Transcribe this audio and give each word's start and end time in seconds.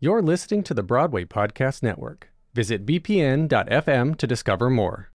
You're 0.00 0.22
listening 0.22 0.62
to 0.62 0.74
the 0.74 0.84
Broadway 0.84 1.24
Podcast 1.24 1.82
Network. 1.82 2.30
Visit 2.54 2.86
bpn.fm 2.86 4.16
to 4.16 4.26
discover 4.28 4.70
more. 4.70 5.10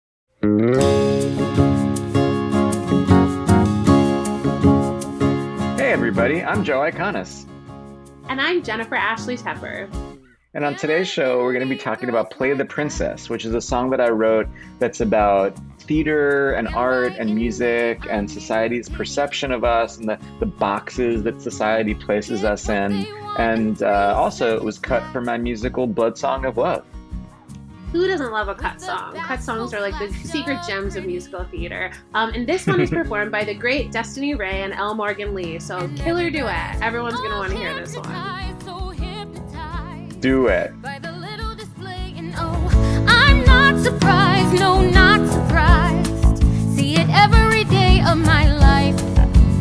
Hey, 5.75 5.91
everybody, 5.91 6.41
I'm 6.41 6.63
Joe 6.63 6.79
Iconis. 6.79 7.45
And 8.29 8.39
I'm 8.39 8.63
Jennifer 8.63 8.95
Ashley 8.95 9.35
Tepper. 9.35 9.89
And 10.55 10.65
on 10.65 10.75
today's 10.75 11.07
show, 11.07 11.43
we're 11.43 11.53
going 11.53 11.67
to 11.67 11.69
be 11.69 11.79
talking 11.79 12.09
about 12.09 12.31
Play 12.31 12.51
the 12.55 12.65
Princess, 12.65 13.29
which 13.29 13.45
is 13.45 13.53
a 13.53 13.61
song 13.61 13.91
that 13.91 14.01
I 14.01 14.09
wrote 14.09 14.47
that's 14.79 14.99
about 14.99 15.55
theater 15.81 16.53
and 16.53 16.67
art 16.69 17.13
and 17.19 17.35
music 17.35 18.01
and 18.09 18.29
society's 18.29 18.89
perception 18.89 19.51
of 19.51 19.63
us 19.63 19.99
and 19.99 20.09
the, 20.09 20.19
the 20.39 20.47
boxes 20.47 21.21
that 21.23 21.39
society 21.39 21.93
places 21.93 22.43
us 22.43 22.67
in. 22.67 23.05
And 23.37 23.83
uh, 23.83 24.15
also, 24.17 24.55
it 24.55 24.63
was 24.63 24.79
cut 24.79 25.03
from 25.13 25.25
my 25.25 25.37
musical 25.37 25.87
Bloodsong 25.87 26.47
of 26.47 26.57
Love. 26.57 26.83
Who 27.91 28.07
doesn't 28.07 28.31
love 28.31 28.47
a 28.47 28.55
cut 28.55 28.81
song? 28.81 29.13
Cut 29.17 29.43
songs 29.43 29.71
are 29.75 29.81
like 29.81 29.97
the 29.99 30.11
secret 30.27 30.59
gems 30.67 30.95
of 30.95 31.05
musical 31.05 31.43
theater. 31.43 31.91
Um, 32.15 32.33
and 32.33 32.47
this 32.47 32.65
one 32.65 32.81
is 32.81 32.89
performed 32.89 33.31
by 33.31 33.43
the 33.43 33.53
great 33.53 33.91
Destinee 33.91 34.33
Rea 34.33 34.63
and 34.63 34.73
L. 34.73 34.95
Morgan 34.95 35.35
Lee. 35.35 35.59
So, 35.59 35.87
killer 35.95 36.31
duet. 36.31 36.81
Everyone's 36.81 37.17
going 37.17 37.31
to 37.31 37.37
want 37.37 37.51
to 37.51 37.57
hear 37.57 37.75
this 37.75 37.95
one. 37.95 38.58
Do 40.19 40.47
it. 40.47 40.71
I'm 43.07 43.45
not 43.45 43.79
surprised, 43.81 44.59
no, 44.59 44.81
not 44.81 45.25
surprised. 45.29 46.43
See 46.75 46.95
it 46.95 47.07
every 47.09 47.63
day 47.65 48.01
of 48.05 48.17
my 48.17 48.51
life. 48.57 48.99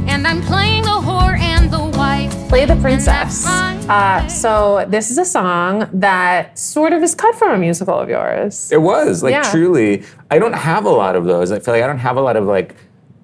And 0.08 0.26
I'm 0.26 0.42
playing 0.42 0.82
the 0.82 0.88
whore 0.88 1.38
and 1.38 1.70
the 1.70 1.84
wife. 1.98 2.32
Play 2.48 2.64
the 2.64 2.76
Princess. 2.76 3.46
Uh, 3.46 4.26
so 4.28 4.84
this 4.88 5.10
is 5.10 5.18
a 5.18 5.24
song 5.24 5.88
that 5.92 6.58
sort 6.58 6.92
of 6.92 7.02
is 7.02 7.14
cut 7.14 7.34
from 7.36 7.52
a 7.52 7.58
musical 7.58 7.94
of 7.98 8.08
yours. 8.08 8.70
It 8.72 8.82
was 8.82 9.22
like 9.22 9.32
Yeah. 9.32 9.42
truly. 9.50 10.02
I 10.30 10.38
don't 10.38 10.54
have 10.54 10.84
a 10.86 10.90
lot 10.90 11.14
of 11.16 11.24
those. 11.24 11.52
I 11.52 11.58
feel 11.60 11.72
like 11.74 11.82
I 11.84 11.86
don't 11.86 11.98
have 11.98 12.16
a 12.16 12.20
lot 12.20 12.36
of 12.36 12.44
like 12.44 12.74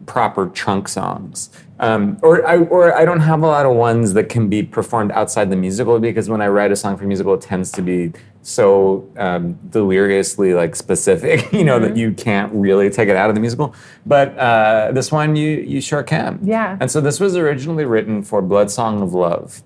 proper 0.07 0.51
chunk 0.51 0.89
songs, 0.89 1.51
um, 1.81 2.19
or 2.23 2.47
I 2.47 2.59
or 2.59 2.95
I 2.95 3.05
don't 3.05 3.21
have 3.21 3.43
a 3.43 3.47
lot 3.47 3.67
of 3.67 3.75
ones 3.75 4.15
that 4.15 4.29
can 4.29 4.49
be 4.49 4.63
performed 4.63 5.11
outside 5.13 5.51
the 5.51 5.57
musical 5.57 5.99
because 5.99 6.29
when 6.29 6.41
I 6.41 6.49
write 6.49 6.73
a 6.73 6.77
song 6.77 6.97
for 6.97 7.05
musical, 7.05 7.35
it 7.35 7.41
tends 7.41 7.71
to 7.73 7.83
be 7.83 8.13
so 8.43 9.11
um, 9.17 9.55
deliriously 9.71 10.55
like 10.55 10.77
specific, 10.77 11.53
you 11.53 11.65
know, 11.65 11.79
that 11.79 11.97
you 11.97 12.13
can't 12.13 12.53
really 12.53 12.91
take 12.91 13.09
it 13.09 13.17
out 13.17 13.29
of 13.29 13.35
the 13.35 13.41
musical. 13.41 13.75
But 14.07 14.39
uh, 14.39 14.93
this 14.93 15.11
one, 15.11 15.37
you 15.37 15.51
you 15.61 15.81
sure 15.81 16.03
can. 16.03 16.39
Yeah. 16.43 16.77
And 16.81 16.91
so 16.91 17.01
this 17.01 17.19
was 17.21 17.37
originally 17.37 17.85
written 17.85 18.23
for 18.23 18.43
Bloodsong 18.43 19.03
of 19.03 19.15
Love. 19.15 19.63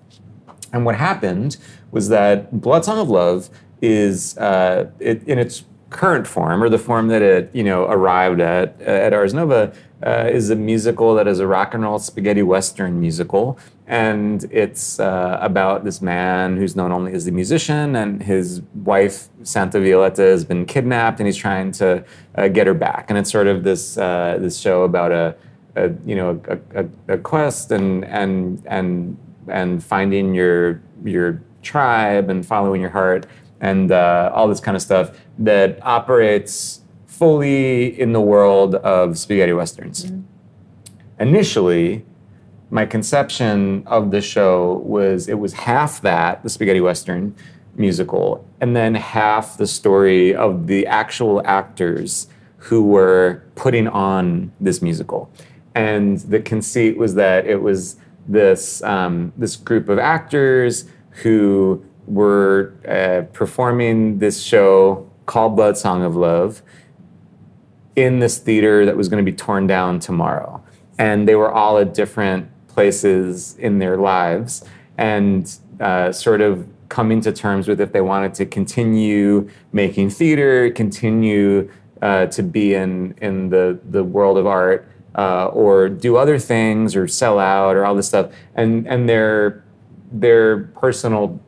And 0.71 0.85
what 0.85 0.95
happened 0.95 1.57
was 1.91 2.09
that 2.09 2.53
Bloodsong 2.53 3.01
of 3.01 3.09
Love 3.09 3.49
is 3.81 4.37
uh, 4.37 4.91
it, 4.99 5.23
in 5.27 5.39
its 5.39 5.63
current 5.89 6.27
form, 6.27 6.63
or 6.63 6.69
the 6.69 6.77
form 6.77 7.07
that 7.07 7.21
it 7.21 7.49
you 7.53 7.63
know 7.63 7.85
arrived 7.85 8.39
at 8.39 8.75
uh, 8.81 8.83
at 8.83 9.13
Ars 9.13 9.33
Nova, 9.33 9.73
uh, 10.05 10.29
is 10.31 10.49
a 10.49 10.55
musical 10.55 11.15
that 11.15 11.27
is 11.27 11.39
a 11.39 11.47
rock 11.47 11.73
and 11.73 11.83
roll 11.83 11.99
spaghetti 11.99 12.43
western 12.43 12.99
musical, 12.99 13.57
and 13.87 14.45
it's 14.51 14.99
uh, 14.99 15.37
about 15.41 15.83
this 15.83 16.01
man 16.01 16.57
who's 16.57 16.75
known 16.75 16.91
only 16.91 17.13
as 17.13 17.25
the 17.25 17.31
musician, 17.31 17.95
and 17.95 18.23
his 18.23 18.61
wife 18.75 19.29
Santa 19.43 19.79
Violetta 19.79 20.21
has 20.21 20.45
been 20.45 20.65
kidnapped, 20.65 21.19
and 21.19 21.27
he's 21.27 21.37
trying 21.37 21.71
to 21.73 22.03
uh, 22.35 22.47
get 22.47 22.67
her 22.67 22.73
back, 22.73 23.09
and 23.09 23.17
it's 23.17 23.31
sort 23.31 23.47
of 23.47 23.63
this 23.63 23.97
uh, 23.97 24.37
this 24.39 24.59
show 24.59 24.83
about 24.83 25.11
a, 25.11 25.35
a 25.75 25.91
you 26.05 26.15
know 26.15 26.41
a, 26.47 26.83
a, 26.83 27.13
a 27.15 27.17
quest 27.17 27.71
and 27.71 28.05
and 28.05 28.63
and 28.67 29.17
and 29.47 29.83
finding 29.83 30.33
your 30.33 30.81
your 31.03 31.41
tribe 31.61 32.29
and 32.29 32.45
following 32.45 32.79
your 32.79 32.89
heart 32.89 33.25
and 33.61 33.91
uh, 33.91 34.31
all 34.33 34.47
this 34.47 34.59
kind 34.59 34.75
of 34.75 34.81
stuff 34.81 35.11
that 35.37 35.79
operates 35.81 36.81
fully 37.05 37.99
in 37.99 38.13
the 38.13 38.21
world 38.21 38.75
of 38.75 39.17
spaghetti 39.17 39.53
westerns. 39.53 40.11
Initially, 41.19 42.05
my 42.69 42.85
conception 42.85 43.83
of 43.87 44.11
the 44.11 44.21
show 44.21 44.75
was 44.85 45.27
it 45.27 45.39
was 45.39 45.53
half 45.53 46.01
that 46.01 46.43
the 46.43 46.49
spaghetti 46.49 46.81
western 46.81 47.35
musical 47.75 48.45
and 48.61 48.75
then 48.75 48.95
half 48.95 49.57
the 49.57 49.67
story 49.67 50.35
of 50.35 50.67
the 50.67 50.85
actual 50.85 51.41
actors 51.45 52.27
who 52.57 52.83
were 52.83 53.43
putting 53.55 53.87
on 53.87 54.51
this 54.59 54.81
musical 54.81 55.31
and 55.75 56.19
the 56.19 56.39
conceit 56.39 56.97
was 56.97 57.15
that 57.15 57.47
it 57.47 57.61
was 57.61 57.95
this 58.27 58.83
um, 58.83 59.33
this 59.37 59.55
group 59.55 59.89
of 59.89 59.97
actors 59.97 60.85
who 61.23 61.83
were 62.09 62.73
uh, 62.87 63.31
performing 63.33 64.19
this 64.19 64.41
show 64.41 65.09
called 65.25 65.55
Bloodsong 65.57 66.03
of 66.05 66.15
Love 66.15 66.61
in 67.95 68.19
this 68.19 68.39
theater 68.39 68.85
that 68.85 68.97
was 68.97 69.07
going 69.09 69.23
to 69.23 69.31
be 69.31 69.35
torn 69.35 69.67
down 69.67 69.99
tomorrow. 69.99 70.63
And 70.97 71.27
they 71.27 71.35
were 71.35 71.51
all 71.51 71.77
at 71.77 71.93
different 71.93 72.49
places 72.67 73.55
in 73.57 73.79
their 73.79 73.97
lives 73.97 74.63
and 74.97 75.55
uh, 75.79 76.11
sort 76.11 76.41
of 76.41 76.67
coming 76.89 77.21
to 77.21 77.31
terms 77.31 77.67
with 77.67 77.79
if 77.79 77.91
they 77.91 78.01
wanted 78.01 78.33
to 78.33 78.45
continue 78.45 79.47
making 79.71 80.09
theater, 80.09 80.71
continue 80.71 81.71
uh, 82.01 82.25
to 82.27 82.41
be 82.41 82.73
in, 82.73 83.13
in 83.21 83.49
the, 83.49 83.79
the 83.89 84.03
world 84.03 84.37
of 84.37 84.47
art, 84.47 84.89
uh, 85.15 85.47
or 85.47 85.89
do 85.89 86.15
other 86.15 86.39
things, 86.39 86.95
or 86.95 87.07
sell 87.07 87.37
out, 87.39 87.75
or 87.75 87.85
all 87.85 87.93
this 87.93 88.07
stuff. 88.07 88.31
And, 88.55 88.87
and 88.87 89.07
their, 89.07 89.63
their 90.11 90.63
personal 90.79 91.39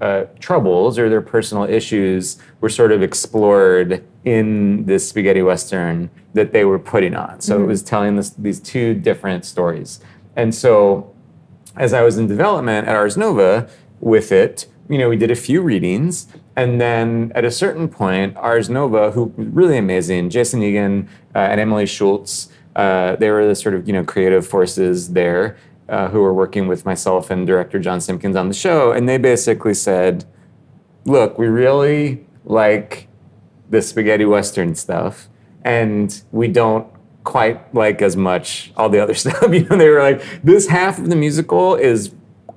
uh, 0.00 0.24
troubles 0.38 0.98
or 0.98 1.08
their 1.08 1.20
personal 1.20 1.64
issues 1.64 2.38
were 2.60 2.68
sort 2.68 2.92
of 2.92 3.02
explored 3.02 4.04
in 4.24 4.84
this 4.86 5.08
spaghetti 5.08 5.42
western 5.42 6.10
that 6.34 6.52
they 6.52 6.64
were 6.64 6.78
putting 6.78 7.14
on. 7.14 7.40
So 7.40 7.62
it 7.62 7.66
was 7.66 7.82
telling 7.82 8.16
this, 8.16 8.30
these 8.30 8.60
two 8.60 8.94
different 8.94 9.44
stories. 9.44 10.00
And 10.36 10.54
so 10.54 11.14
as 11.76 11.92
I 11.92 12.02
was 12.02 12.18
in 12.18 12.26
development 12.26 12.88
at 12.88 12.96
Ars 12.96 13.16
Nova 13.16 13.68
with 14.00 14.32
it, 14.32 14.66
you 14.88 14.98
know, 14.98 15.08
we 15.08 15.16
did 15.16 15.30
a 15.30 15.36
few 15.36 15.62
readings. 15.62 16.26
And 16.56 16.80
then 16.80 17.32
at 17.34 17.44
a 17.44 17.50
certain 17.50 17.88
point, 17.88 18.36
Ars 18.36 18.68
Nova, 18.68 19.12
who 19.12 19.32
really 19.36 19.78
amazing, 19.78 20.30
Jason 20.30 20.62
Eagan 20.62 21.08
uh, 21.34 21.38
and 21.38 21.60
Emily 21.60 21.84
Shooltz, 21.84 22.50
uh, 22.76 23.16
they 23.16 23.30
were 23.30 23.46
the 23.46 23.54
sort 23.54 23.74
of, 23.74 23.86
you 23.86 23.92
know, 23.92 24.04
creative 24.04 24.46
forces 24.46 25.12
there 25.12 25.56
uh, 25.90 26.08
who 26.08 26.20
were 26.20 26.32
working 26.32 26.68
with 26.68 26.86
myself 26.86 27.30
and 27.30 27.46
director 27.46 27.78
John 27.78 28.00
Simpkins 28.00 28.36
on 28.36 28.48
the 28.48 28.54
show. 28.54 28.92
And 28.92 29.08
they 29.08 29.18
basically 29.18 29.74
said, 29.74 30.24
look, 31.04 31.36
we 31.36 31.48
really 31.48 32.26
like 32.44 33.08
the 33.68 33.82
spaghetti 33.82 34.24
western 34.24 34.74
stuff, 34.74 35.28
and 35.62 36.22
we 36.32 36.48
don't 36.48 36.86
quite 37.24 37.72
like 37.74 38.02
as 38.02 38.16
much 38.16 38.72
all 38.76 38.88
the 38.88 39.00
other 39.00 39.14
stuff. 39.22 39.42
you 39.52 39.64
know, 39.64 39.76
they 39.76 39.88
were 39.88 40.02
like, 40.02 40.22
this 40.42 40.68
half 40.68 40.98
of 40.98 41.10
the 41.10 41.16
musical 41.16 41.74
is 41.74 42.14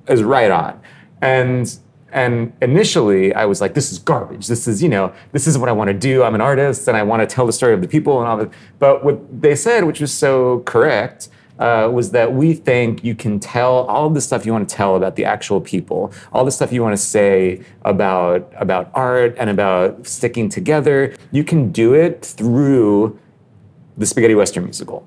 is 0.08 0.22
right 0.22 0.50
on, 0.50 0.80
and 1.20 1.78
and 2.12 2.52
initially 2.62 3.34
I 3.34 3.46
was 3.46 3.60
like, 3.60 3.74
this 3.74 3.90
is 3.90 3.98
garbage. 3.98 4.46
This 4.46 4.68
is 4.68 4.82
you 4.82 4.88
know, 4.88 5.12
this 5.32 5.46
is 5.46 5.58
what 5.58 5.68
I 5.68 5.72
want 5.72 5.88
to 5.88 5.94
do. 5.94 6.22
I'm 6.22 6.34
an 6.34 6.40
artist, 6.40 6.86
and 6.88 6.96
I 6.96 7.02
want 7.02 7.28
to 7.28 7.32
tell 7.32 7.46
the 7.46 7.52
story 7.52 7.74
of 7.74 7.80
the 7.80 7.88
people 7.88 8.20
and 8.20 8.28
all 8.28 8.36
that. 8.38 8.50
But 8.78 9.04
what 9.04 9.42
they 9.42 9.56
said, 9.56 9.84
which 9.84 10.00
was 10.00 10.12
so 10.12 10.60
correct. 10.60 11.28
Uh, 11.56 11.88
was 11.88 12.10
that 12.10 12.32
we 12.34 12.52
think 12.52 13.04
you 13.04 13.14
can 13.14 13.38
tell 13.38 13.86
all 13.86 14.10
the 14.10 14.20
stuff 14.20 14.44
you 14.44 14.52
want 14.52 14.68
to 14.68 14.74
tell 14.74 14.96
about 14.96 15.14
the 15.14 15.24
actual 15.24 15.60
people, 15.60 16.12
all 16.32 16.44
the 16.44 16.50
stuff 16.50 16.72
you 16.72 16.82
want 16.82 16.92
to 16.92 17.00
say 17.00 17.62
about 17.84 18.52
about 18.56 18.90
art 18.92 19.36
and 19.38 19.48
about 19.48 20.04
sticking 20.04 20.48
together. 20.48 21.14
You 21.30 21.44
can 21.44 21.70
do 21.70 21.94
it 21.94 22.24
through 22.24 23.16
the 23.96 24.04
spaghetti 24.04 24.34
western 24.34 24.64
musical. 24.64 25.06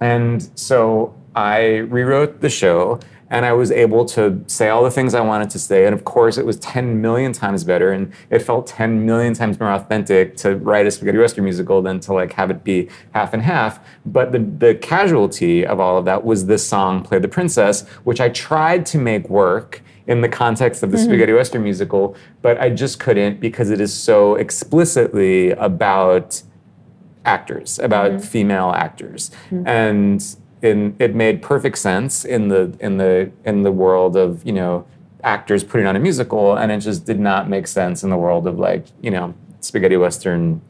And 0.00 0.48
so 0.54 1.14
I 1.36 1.78
rewrote 1.90 2.40
the 2.40 2.48
show 2.48 2.98
and 3.30 3.44
I 3.44 3.52
was 3.52 3.70
able 3.70 4.04
to 4.06 4.42
say 4.46 4.68
all 4.68 4.82
the 4.82 4.90
things 4.90 5.14
I 5.14 5.20
wanted 5.20 5.50
to 5.50 5.58
say. 5.58 5.84
And 5.84 5.94
of 5.94 6.04
course, 6.04 6.38
it 6.38 6.46
was 6.46 6.56
10 6.58 7.00
million 7.00 7.32
times 7.32 7.62
better. 7.64 7.92
And 7.92 8.12
it 8.30 8.40
felt 8.40 8.66
10 8.66 9.04
million 9.04 9.34
times 9.34 9.60
more 9.60 9.70
authentic 9.70 10.36
to 10.38 10.56
write 10.56 10.86
a 10.86 10.90
spaghetti 10.90 11.18
western 11.18 11.44
musical 11.44 11.82
than 11.82 12.00
to 12.00 12.14
like 12.14 12.32
have 12.34 12.50
it 12.50 12.64
be 12.64 12.88
half 13.12 13.34
and 13.34 13.42
half. 13.42 13.80
But 14.06 14.32
the, 14.32 14.38
the 14.38 14.74
casualty 14.76 15.66
of 15.66 15.78
all 15.78 15.98
of 15.98 16.04
that 16.06 16.24
was 16.24 16.46
this 16.46 16.66
song, 16.66 17.02
Play 17.02 17.18
the 17.18 17.28
Princess, 17.28 17.86
which 18.04 18.20
I 18.20 18.30
tried 18.30 18.86
to 18.86 18.98
make 18.98 19.28
work 19.28 19.82
in 20.06 20.22
the 20.22 20.28
context 20.28 20.82
of 20.82 20.90
the 20.90 20.96
mm-hmm. 20.96 21.06
spaghetti 21.06 21.34
western 21.34 21.62
musical, 21.62 22.16
but 22.40 22.58
I 22.58 22.70
just 22.70 22.98
couldn't 22.98 23.40
because 23.40 23.68
it 23.68 23.78
is 23.78 23.92
so 23.92 24.36
explicitly 24.36 25.50
about 25.50 26.42
actors, 27.26 27.78
about 27.78 28.12
mm-hmm. 28.12 28.20
female 28.20 28.70
actors, 28.70 29.30
mm-hmm. 29.50 29.68
and 29.68 30.36
in, 30.62 30.96
it 30.98 31.14
made 31.14 31.42
perfect 31.42 31.78
sense 31.78 32.24
in 32.24 32.48
the 32.48 32.76
in 32.80 32.98
the 32.98 33.30
in 33.44 33.62
the 33.62 33.72
world 33.72 34.16
of 34.16 34.44
you 34.44 34.52
know 34.52 34.86
actors 35.22 35.64
putting 35.64 35.86
on 35.86 35.96
a 35.96 35.98
musical, 36.00 36.56
and 36.56 36.72
it 36.72 36.78
just 36.80 37.04
did 37.04 37.20
not 37.20 37.48
make 37.48 37.66
sense 37.66 38.02
in 38.02 38.10
the 38.10 38.16
world 38.16 38.46
of 38.46 38.58
like 38.58 38.86
you 39.00 39.10
know 39.10 39.34
spaghetti 39.60 39.96
western 39.96 40.60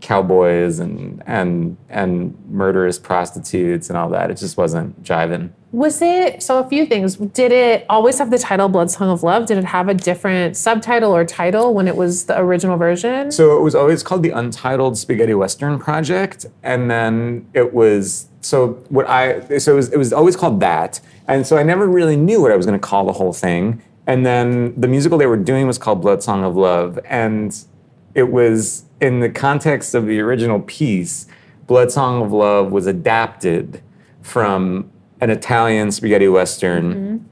cowboys 0.00 0.78
and 0.78 1.22
and 1.26 1.76
and 1.88 2.36
murderous 2.48 2.98
prostitutes 2.98 3.88
and 3.88 3.96
all 3.96 4.08
that. 4.10 4.30
It 4.30 4.36
just 4.36 4.56
wasn't 4.56 5.02
jiving. 5.02 5.50
Was 5.76 6.00
it 6.00 6.42
so? 6.42 6.58
A 6.58 6.66
few 6.66 6.86
things. 6.86 7.16
Did 7.16 7.52
it 7.52 7.84
always 7.90 8.18
have 8.18 8.30
the 8.30 8.38
title 8.38 8.70
"Bloodsong 8.70 9.12
of 9.12 9.22
Love"? 9.22 9.44
Did 9.44 9.58
it 9.58 9.64
have 9.66 9.90
a 9.90 9.94
different 9.94 10.56
subtitle 10.56 11.14
or 11.14 11.22
title 11.26 11.74
when 11.74 11.86
it 11.86 11.96
was 11.96 12.24
the 12.24 12.40
original 12.40 12.78
version? 12.78 13.30
So 13.30 13.58
it 13.58 13.60
was 13.60 13.74
always 13.74 14.02
called 14.02 14.22
the 14.22 14.30
Untitled 14.30 14.96
Spaghetti 14.96 15.34
Western 15.34 15.78
Project, 15.78 16.46
and 16.62 16.90
then 16.90 17.46
it 17.52 17.74
was 17.74 18.28
so 18.40 18.82
what 18.88 19.06
I 19.06 19.58
so 19.58 19.72
it 19.72 19.76
was 19.76 19.92
it 19.92 19.98
was 19.98 20.14
always 20.14 20.34
called 20.34 20.60
that, 20.60 20.98
and 21.28 21.46
so 21.46 21.58
I 21.58 21.62
never 21.62 21.86
really 21.86 22.16
knew 22.16 22.40
what 22.40 22.52
I 22.52 22.56
was 22.56 22.64
going 22.64 22.80
to 22.80 22.86
call 22.86 23.04
the 23.04 23.12
whole 23.12 23.34
thing. 23.34 23.82
And 24.06 24.24
then 24.24 24.72
the 24.80 24.88
musical 24.88 25.18
they 25.18 25.26
were 25.26 25.36
doing 25.36 25.66
was 25.66 25.76
called 25.76 26.02
Bloodsong 26.02 26.42
of 26.42 26.56
Love, 26.56 26.98
and 27.04 27.54
it 28.14 28.32
was 28.32 28.84
in 29.02 29.20
the 29.20 29.28
context 29.28 29.94
of 29.94 30.06
the 30.06 30.20
original 30.20 30.60
piece. 30.60 31.26
Bloodsong 31.66 32.24
of 32.24 32.32
Love 32.32 32.72
was 32.72 32.86
adapted 32.86 33.82
from 34.22 34.90
an 35.20 35.30
Italian 35.30 35.90
spaghetti 35.90 36.28
western 36.28 37.28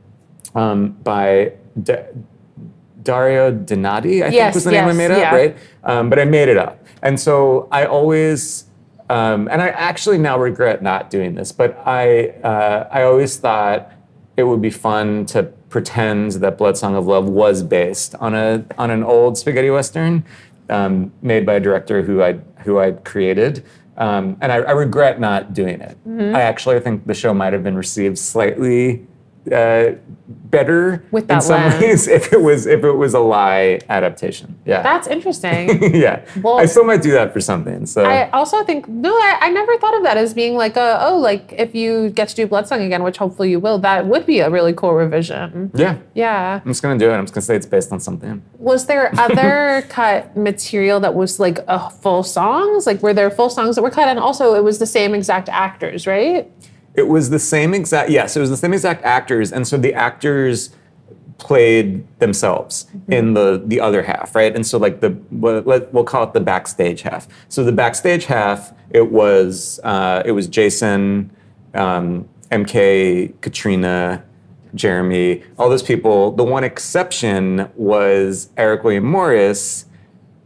um, 0.54 0.92
by 1.04 1.52
D- 1.82 1.94
Dario 3.02 3.50
Donati, 3.50 4.24
I 4.24 4.30
think 4.30 4.54
was 4.54 4.64
the 4.64 4.70
name 4.70 4.88
I 4.88 4.92
made 4.92 5.10
up, 5.10 5.18
yeah. 5.18 5.34
right? 5.34 5.56
Um, 5.84 6.08
but 6.08 6.18
I 6.18 6.24
made 6.24 6.48
it 6.48 6.56
up. 6.56 6.84
And 7.02 7.20
so 7.20 7.68
I 7.70 7.84
always, 7.84 8.64
um, 9.10 9.48
and 9.50 9.60
I 9.60 9.68
actually 9.68 10.16
now 10.16 10.38
regret 10.38 10.82
not 10.82 11.10
doing 11.10 11.34
this, 11.34 11.52
but 11.52 11.78
I, 11.84 12.28
uh, 12.42 12.88
I 12.90 13.02
always 13.02 13.36
thought 13.36 13.92
it 14.36 14.44
would 14.44 14.62
be 14.62 14.70
fun 14.70 15.26
to 15.26 15.44
pretend 15.74 16.32
that 16.32 16.56
Bloodsong 16.56 16.96
of 16.96 17.06
Love 17.06 17.28
was 17.28 17.62
based 17.62 18.14
on 18.16 18.34
a 18.34 18.64
on 18.78 18.90
an 18.90 19.02
old 19.02 19.36
spaghetti 19.36 19.70
western 19.70 20.24
um, 20.68 21.12
made 21.20 21.44
by 21.44 21.54
a 21.54 21.60
director 21.60 22.02
who 22.02 22.22
I 22.22 22.34
who 22.64 22.78
I 22.78 22.92
created. 22.92 23.64
Um, 23.96 24.36
and 24.40 24.50
I, 24.50 24.56
I 24.56 24.72
regret 24.72 25.20
not 25.20 25.54
doing 25.54 25.80
it. 25.80 25.96
Mm-hmm. 26.06 26.34
I 26.34 26.42
actually 26.42 26.80
think 26.80 27.06
the 27.06 27.14
show 27.14 27.32
might 27.32 27.52
have 27.52 27.62
been 27.62 27.76
received 27.76 28.18
slightly 28.18 29.06
uh, 29.52 29.92
better 30.26 31.04
With 31.10 31.24
in 31.24 31.28
that 31.28 31.42
some 31.42 31.60
lens. 31.60 31.82
ways 31.82 32.08
if 32.18 32.32
it 32.32 32.40
was 32.40 32.66
if 32.66 32.82
it 32.84 32.92
was 32.92 33.12
a 33.14 33.18
lie 33.20 33.80
adaptation. 33.88 34.58
Yeah. 34.64 34.82
That's 34.82 35.06
interesting. 35.06 35.94
yeah. 35.94 36.24
Well- 36.42 36.58
I 36.58 36.66
still 36.66 36.84
might 36.84 37.02
do 37.02 37.10
that 37.12 37.32
for 37.32 37.40
something. 37.40 37.86
So 37.86 38.04
I 38.04 38.30
also 38.30 38.64
think 38.64 38.88
no, 38.88 39.12
I, 39.12 39.38
I 39.42 39.50
never 39.50 39.76
thought 39.78 39.96
of 39.96 40.02
that 40.04 40.16
as 40.16 40.32
being 40.32 40.54
like 40.54 40.76
a 40.76 40.98
oh 41.08 41.18
like 41.18 41.52
if 41.58 41.74
you 41.74 42.10
get 42.10 42.28
to 42.28 42.34
do 42.36 42.46
Bloodsong 42.46 42.84
again, 42.86 43.02
which 43.02 43.16
hopefully 43.18 43.50
you 43.50 43.60
will, 43.60 43.78
that 43.80 44.06
would 44.06 44.24
be 44.26 44.40
a 44.40 44.48
really 44.50 44.72
cool 44.72 44.94
revision. 44.94 45.70
yeah. 45.74 45.98
Yeah. 46.14 46.60
I'm 46.64 46.70
just 46.70 46.82
gonna 46.82 46.98
do 46.98 47.10
it. 47.10 47.14
I'm 47.14 47.24
just 47.24 47.34
gonna 47.34 47.42
say 47.42 47.56
it's 47.56 47.66
based 47.66 47.92
on 47.92 48.00
something. 48.00 48.42
Was 48.58 48.86
there 48.86 49.10
other 49.18 49.84
cut 49.88 50.36
material 50.36 51.00
that 51.00 51.14
was 51.14 51.38
like 51.38 51.58
a 51.68 51.90
full 51.90 52.22
songs? 52.22 52.86
Like 52.86 53.02
were 53.02 53.12
there 53.14 53.30
full 53.30 53.50
songs 53.50 53.76
that 53.76 53.82
were 53.82 53.90
cut 53.90 54.08
and 54.08 54.18
also 54.18 54.54
it 54.54 54.64
was 54.64 54.78
the 54.78 54.86
same 54.86 55.14
exact 55.14 55.48
actors, 55.50 56.06
right? 56.06 56.50
It 56.94 57.08
was 57.08 57.30
the 57.30 57.38
same 57.38 57.74
exact 57.74 58.10
yes, 58.10 58.36
it 58.36 58.40
was 58.40 58.50
the 58.50 58.56
same 58.56 58.72
exact 58.72 59.04
actors, 59.04 59.52
and 59.52 59.66
so 59.66 59.76
the 59.76 59.94
actors 59.94 60.70
played 61.38 62.06
themselves 62.20 62.86
in 63.08 63.34
the 63.34 63.62
the 63.66 63.80
other 63.80 64.02
half, 64.02 64.34
right? 64.34 64.54
And 64.54 64.66
so 64.66 64.78
like 64.78 65.00
the 65.00 65.10
we'll 65.30 66.04
call 66.04 66.24
it 66.24 66.32
the 66.32 66.40
backstage 66.40 67.02
half. 67.02 67.26
So 67.48 67.64
the 67.64 67.72
backstage 67.72 68.26
half, 68.26 68.72
it 68.90 69.10
was 69.10 69.80
uh, 69.84 70.22
it 70.24 70.32
was 70.32 70.46
Jason, 70.46 71.30
um, 71.74 72.28
MK, 72.50 73.40
Katrina, 73.40 74.24
Jeremy, 74.74 75.42
all 75.58 75.68
those 75.68 75.82
people. 75.82 76.32
The 76.32 76.44
one 76.44 76.64
exception 76.64 77.70
was 77.76 78.50
Eric 78.56 78.84
William 78.84 79.04
Morris. 79.04 79.86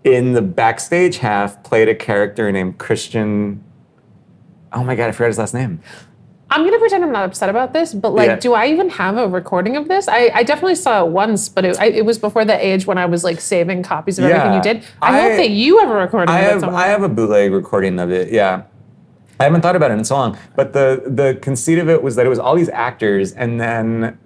In 0.05 0.33
the 0.33 0.43
backstage 0.43 1.19
half, 1.19 1.63
played 1.65 1.89
a 1.89 1.95
character 1.95 2.51
named 2.51 2.79
Christian. 2.79 3.63
Oh 4.73 4.85
my 4.85 4.95
god, 4.95 5.09
I 5.09 5.13
forgot 5.13 5.29
his 5.29 5.39
last 5.39 5.55
name. 5.55 5.81
I'm 6.51 6.65
gonna 6.65 6.79
pretend 6.79 7.05
I'm 7.05 7.13
not 7.13 7.25
upset 7.27 7.49
about 7.51 7.73
this, 7.75 7.93
but 7.93 8.15
like, 8.15 8.27
Yeah. 8.29 8.37
do 8.37 8.55
I 8.55 8.67
even 8.69 8.89
have 8.91 9.19
a 9.19 9.29
recording 9.29 9.77
of 9.77 9.87
this? 9.89 10.09
I, 10.09 10.31
I 10.35 10.43
definitely 10.45 10.77
saw 10.77 11.05
it 11.05 11.11
once, 11.11 11.49
but 11.49 11.65
it, 11.67 11.79
I, 11.79 11.87
it 11.89 12.07
was 12.07 12.19
before 12.19 12.45
the 12.47 12.57
age 12.67 12.87
when 12.87 12.97
I 12.97 13.05
was 13.07 13.23
like 13.23 13.41
saving 13.41 13.83
copies 13.83 14.19
of 14.19 14.25
everything 14.25 14.55
you 14.55 14.63
did. 14.63 14.85
I, 15.03 15.19
I- 15.19 15.21
hope 15.21 15.37
that 15.37 15.51
you 15.51 15.79
have 15.79 15.91
a 15.91 15.95
recording 15.95 16.35
I 16.35 16.39
have. 16.39 16.65
I 16.65 16.87
have 16.87 17.03
a 17.03 17.09
bootleg 17.09 17.53
recording 17.53 17.99
of 17.99 18.11
it. 18.11 18.33
Yeah, 18.33 18.63
I 19.39 19.45
haven't 19.45 19.61
thought 19.61 19.77
about 19.77 19.91
it 19.91 19.95
in 19.99 20.05
so 20.05 20.17
long. 20.17 20.39
But 20.57 20.73
the 20.73 21.03
the 21.07 21.39
conceit 21.43 21.79
of 21.79 21.89
it 21.91 22.03
was 22.03 22.17
that 22.17 22.25
it 22.25 22.31
was 22.31 22.39
all 22.39 22.55
these 22.57 22.71
actors, 22.71 23.33
and 23.33 23.61
then 23.61 24.19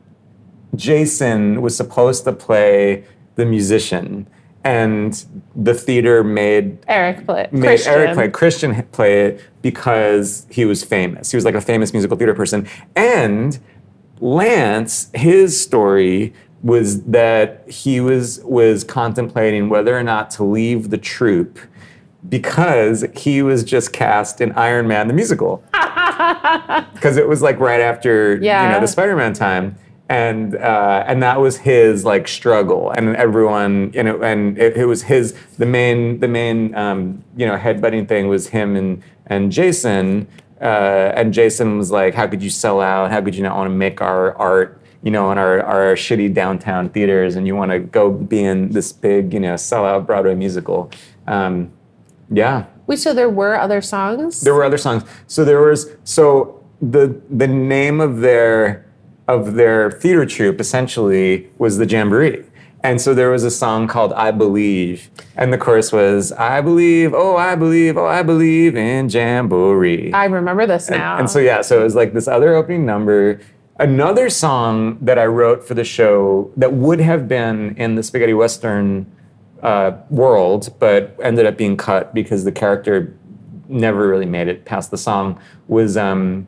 Jason 0.76 1.60
was 1.60 1.76
supposed 1.76 2.24
to 2.24 2.32
play 2.32 3.04
the 3.34 3.44
musician, 3.44 4.28
and 4.64 5.24
the 5.56 5.74
theater 5.74 6.22
made 6.22 6.78
Eric 6.88 7.26
play. 7.26 7.48
made 7.50 7.66
Christian. 7.66 7.92
Eric 7.92 8.14
play 8.14 8.28
Christian 8.30 8.82
play 8.92 9.26
it 9.26 9.40
because 9.60 10.46
he 10.50 10.64
was 10.64 10.84
famous. 10.84 11.30
He 11.30 11.36
was 11.36 11.44
like 11.44 11.54
a 11.54 11.60
famous 11.60 11.92
musical 11.92 12.16
theater 12.16 12.34
person. 12.34 12.68
And 12.94 13.58
Lance, 14.20 15.10
his 15.14 15.60
story 15.60 16.32
was 16.62 17.02
that 17.04 17.68
he 17.68 18.00
was 18.00 18.40
was 18.44 18.84
contemplating 18.84 19.68
whether 19.68 19.98
or 19.98 20.04
not 20.04 20.30
to 20.30 20.44
leave 20.44 20.90
the 20.90 20.98
troupe 20.98 21.58
because 22.28 23.04
he 23.16 23.42
was 23.42 23.64
just 23.64 23.92
cast 23.92 24.40
in 24.40 24.52
Iron 24.52 24.86
Man 24.86 25.08
the 25.08 25.14
musical. 25.14 25.62
Because 26.94 27.16
it 27.16 27.26
was 27.26 27.42
like 27.42 27.58
right 27.58 27.80
after 27.80 28.36
you 28.36 28.68
know 28.72 28.80
the 28.80 28.86
Spider-Man 28.86 29.32
time. 29.32 29.76
And 30.12 30.56
uh, 30.56 31.04
and 31.06 31.22
that 31.22 31.40
was 31.40 31.56
his 31.56 32.04
like 32.04 32.28
struggle, 32.28 32.90
and 32.90 33.16
everyone 33.16 33.92
you 33.94 34.02
know, 34.02 34.22
and 34.22 34.58
it, 34.58 34.76
it 34.76 34.84
was 34.84 35.04
his 35.04 35.34
the 35.56 35.64
main 35.64 36.20
the 36.20 36.28
main 36.28 36.74
um, 36.74 37.24
you 37.34 37.46
know 37.46 37.56
headbutting 37.56 38.06
thing 38.08 38.28
was 38.28 38.48
him 38.48 38.76
and 38.76 39.02
and 39.24 39.50
Jason, 39.50 40.28
uh, 40.60 41.12
and 41.16 41.32
Jason 41.32 41.78
was 41.78 41.90
like, 41.90 42.12
how 42.12 42.26
could 42.26 42.42
you 42.42 42.50
sell 42.50 42.78
out? 42.82 43.10
How 43.10 43.22
could 43.22 43.34
you 43.34 43.42
not 43.42 43.56
want 43.56 43.70
to 43.70 43.74
make 43.74 44.02
our 44.02 44.36
art 44.36 44.78
you 45.02 45.10
know 45.10 45.32
in 45.32 45.38
our 45.38 45.62
our 45.62 45.94
shitty 45.94 46.34
downtown 46.34 46.90
theaters, 46.90 47.36
and 47.36 47.46
you 47.46 47.56
want 47.56 47.70
to 47.70 47.78
go 47.78 48.10
be 48.10 48.44
in 48.44 48.68
this 48.68 48.92
big 48.92 49.32
you 49.32 49.40
know 49.40 49.54
sellout 49.54 50.04
Broadway 50.04 50.34
musical? 50.34 50.90
Um, 51.26 51.72
yeah, 52.30 52.66
Wait, 52.86 52.98
so 52.98 53.14
there 53.14 53.30
were 53.30 53.58
other 53.58 53.80
songs? 53.80 54.42
there 54.42 54.52
were 54.52 54.64
other 54.64 54.76
songs. 54.76 55.04
So 55.26 55.42
there 55.42 55.62
was 55.62 55.88
so 56.04 56.62
the 56.82 57.18
the 57.30 57.48
name 57.48 57.98
of 58.02 58.20
their 58.20 58.84
of 59.28 59.54
their 59.54 59.90
theater 59.90 60.26
troupe 60.26 60.60
essentially 60.60 61.48
was 61.58 61.78
the 61.78 61.86
Jamboree. 61.86 62.44
And 62.84 63.00
so 63.00 63.14
there 63.14 63.30
was 63.30 63.44
a 63.44 63.50
song 63.50 63.86
called 63.86 64.12
I 64.14 64.32
Believe. 64.32 65.10
And 65.36 65.52
the 65.52 65.58
chorus 65.58 65.92
was 65.92 66.32
I 66.32 66.60
believe, 66.60 67.14
oh 67.14 67.36
I 67.36 67.54
believe, 67.54 67.96
oh 67.96 68.06
I 68.06 68.22
believe 68.22 68.76
in 68.76 69.08
Jamboree. 69.08 70.12
I 70.12 70.24
remember 70.24 70.66
this 70.66 70.90
now. 70.90 71.18
And 71.18 71.30
so 71.30 71.38
yeah, 71.38 71.62
so 71.62 71.80
it 71.80 71.84
was 71.84 71.94
like 71.94 72.12
this 72.12 72.26
other 72.26 72.54
opening 72.54 72.84
number. 72.84 73.40
Another 73.78 74.28
song 74.28 74.98
that 75.00 75.18
I 75.18 75.26
wrote 75.26 75.66
for 75.66 75.74
the 75.74 75.84
show 75.84 76.52
that 76.56 76.72
would 76.72 77.00
have 77.00 77.28
been 77.28 77.76
in 77.76 77.94
the 77.94 78.02
spaghetti 78.02 78.34
western 78.34 79.10
uh, 79.62 79.92
world, 80.10 80.74
but 80.78 81.16
ended 81.22 81.46
up 81.46 81.56
being 81.56 81.76
cut 81.76 82.12
because 82.12 82.44
the 82.44 82.52
character 82.52 83.16
never 83.68 84.08
really 84.08 84.26
made 84.26 84.48
it 84.48 84.64
past 84.64 84.90
the 84.90 84.98
song 84.98 85.40
was 85.68 85.96
um, 85.96 86.46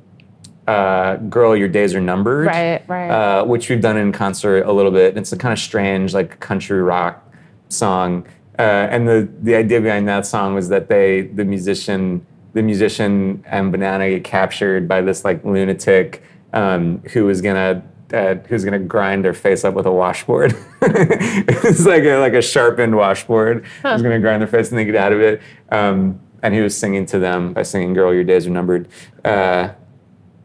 uh, 0.66 1.16
"Girl, 1.16 1.56
Your 1.56 1.68
Days 1.68 1.94
Are 1.94 2.00
Numbered," 2.00 2.47
Right, 2.47 2.83
right. 2.88 3.11
Uh, 3.11 3.44
which 3.44 3.68
we've 3.68 3.80
done 3.80 3.97
in 3.97 4.12
concert 4.12 4.62
a 4.64 4.73
little 4.73 4.90
bit. 4.92 5.16
It's 5.16 5.33
a 5.33 5.37
kind 5.37 5.52
of 5.52 5.59
strange, 5.59 6.14
like 6.14 6.40
country 6.40 6.80
rock 6.80 7.23
song, 7.68 8.26
uh, 8.59 8.62
and 8.62 9.06
the 9.09 9.28
the 9.42 9.54
idea 9.54 9.80
behind 9.80 10.09
that 10.09 10.26
song 10.26 10.54
was 10.54 10.68
that 10.68 10.88
they 10.88 11.23
the 11.23 11.44
musician 11.44 12.26
the 12.54 12.62
musician 12.62 13.44
and 13.47 13.71
Banana 13.73 14.09
get 14.09 14.25
captured 14.25 14.88
by 14.88 15.02
this 15.02 15.25
like 15.25 15.44
lunatic 15.44 16.23
um, 16.52 17.02
who 17.12 17.26
was 17.26 17.42
gonna 17.42 17.83
uh, 18.12 18.37
who's 18.49 18.64
gonna 18.64 18.78
grind 18.78 19.25
their 19.25 19.35
face 19.35 19.64
up 19.64 19.75
with 19.75 19.87
a 19.87 19.92
washboard. 19.92 20.54
it's 20.83 21.85
like 21.85 22.04
a, 22.04 22.16
like 22.18 22.33
a 22.33 22.42
sharpened 22.42 22.97
washboard. 22.97 23.64
Who's 23.83 24.02
gonna 24.02 24.21
grind 24.21 24.40
their 24.40 24.49
face 24.49 24.71
and 24.71 24.78
they 24.78 24.85
get 24.85 24.94
out 24.94 25.12
of 25.12 25.21
it. 25.21 25.42
Um, 25.71 26.21
and 26.42 26.54
he 26.54 26.61
was 26.61 26.76
singing 26.76 27.06
to 27.06 27.18
them 27.18 27.52
by 27.54 27.64
singing 27.64 27.92
"Girl, 27.92 28.14
Your 28.14 28.25
Days 28.25 28.47
Are 28.47 28.50
Numbered." 28.50 28.88
Uh, 29.25 29.71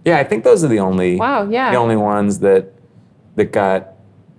yeah, 0.06 0.18
I 0.18 0.24
think 0.24 0.44
those 0.44 0.64
are 0.64 0.68
the 0.68 0.80
only 0.80 1.18
Wow, 1.18 1.50
yeah. 1.50 1.72
the 1.72 1.78
only 1.78 1.96
ones 1.98 2.40
that 2.40 2.74
that 3.36 3.52
got 3.52 3.90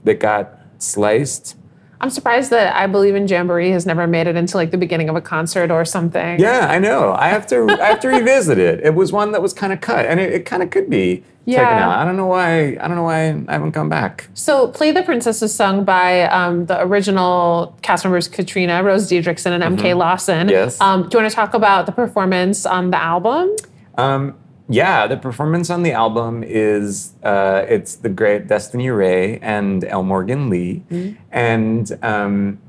that 0.05 0.21
got 0.21 0.59
sliced. 0.79 1.57
I'm 2.03 2.09
surprised 2.09 2.51
that 2.51 2.75
I 2.75 2.87
Believe 2.87 3.15
in 3.15 3.29
Jamboree 3.29 3.71
has 3.73 3.85
never 3.85 4.07
made 4.07 4.27
it 4.27 4.35
into 4.35 4.57
like 4.57 4.71
the 4.71 4.79
beginning 4.79 5.11
of 5.11 5.17
a 5.17 5.21
concert 5.21 5.71
or 5.71 5.85
something. 5.85 6.41
Yeah, 6.41 6.67
I 6.71 6.79
know. 6.79 7.13
I 7.13 7.29
have 7.29 7.47
to 7.49 7.69
I 7.81 7.87
have 7.87 8.01
to 8.01 8.09
revisit 8.09 8.57
it. 8.59 8.81
It 8.83 8.95
was 8.95 9.13
one 9.13 9.33
that 9.33 9.43
was 9.43 9.53
kind 9.53 9.71
of 9.73 9.81
cut, 9.83 10.07
and 10.07 10.19
it, 10.19 10.33
it 10.33 10.47
kind 10.47 10.63
of 10.63 10.71
could 10.71 10.89
be 10.89 11.17
taken 11.17 11.25
Yeah. 11.45 11.89
out. 11.91 11.99
I 11.99 12.05
don't 12.07 12.17
know 12.17 12.27
why. 12.27 12.79
I 12.81 12.89
don't 12.89 12.97
know 12.97 13.03
why 13.03 13.29
I 13.49 13.53
haven't 13.53 13.73
come 13.73 13.91
back. 13.91 14.29
So, 14.33 14.69
Play 14.69 14.93
the 14.93 15.03
Princess 15.03 15.43
is 15.43 15.53
sung 15.55 15.85
by 15.85 16.23
um, 16.23 16.65
the 16.67 16.81
original 16.83 17.77
cast 17.83 18.05
members 18.07 18.29
Katrina, 18.29 18.83
Rose 18.83 19.11
Dideriksen, 19.11 19.61
and 19.61 19.79
MK 19.79 19.95
Lawson. 19.95 20.47
Mm-hmm. 20.47 20.49
Yes. 20.51 20.81
Um, 20.81 21.03
do 21.11 21.19
you 21.19 21.23
want 21.23 21.31
to 21.31 21.37
talk 21.37 21.53
about 21.53 21.85
the 21.85 21.93
performance 21.93 22.65
on 22.65 22.91
the 22.93 22.99
album? 23.03 23.55
Um, 23.99 24.39
yeah, 24.71 25.09
the 25.09 25.17
performance 25.17 25.69
on 25.69 25.83
the 25.83 25.91
album 25.91 26.45
is 26.45 27.15
uh, 27.25 27.65
it's 27.69 27.97
the 27.97 28.09
great 28.09 28.47
Destinee 28.47 28.91
Rea 28.91 29.39
and 29.43 29.85
L 29.85 30.05
Morgan 30.05 30.49
Lee, 30.49 30.85
and 31.33 31.99
um, 32.05 32.61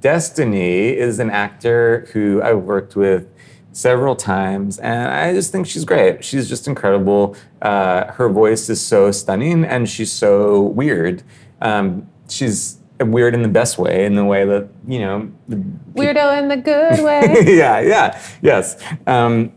Destinee 0.00 0.96
is 0.96 1.20
an 1.20 1.30
actor 1.30 2.08
who 2.12 2.42
I've 2.42 2.62
worked 2.62 2.96
with 2.96 3.28
several 3.70 4.16
times, 4.16 4.80
and 4.80 5.08
I 5.08 5.32
just 5.34 5.52
think 5.52 5.68
she's 5.68 5.84
great. 5.84 6.24
She's 6.24 6.48
just 6.48 6.66
incredible. 6.66 7.36
Uh, 7.62 8.10
her 8.12 8.28
voice 8.28 8.68
is 8.68 8.80
so 8.84 9.12
stunning, 9.12 9.64
and 9.64 9.88
she's 9.88 10.10
so 10.10 10.62
weird. 10.62 11.22
Um, 11.60 12.08
she's 12.28 12.78
weird 12.98 13.34
in 13.34 13.42
the 13.42 13.48
best 13.48 13.78
way, 13.78 14.04
in 14.04 14.16
the 14.16 14.24
way 14.24 14.44
that 14.44 14.68
you 14.88 14.98
know. 14.98 15.30
the 15.48 15.56
Weirdo 15.92 16.38
in 16.38 16.48
the 16.48 16.56
good 16.56 17.04
way. 17.04 17.44
yeah, 17.56 17.80
yeah, 17.80 18.20
yes. 18.42 18.82
Um, 19.06 19.52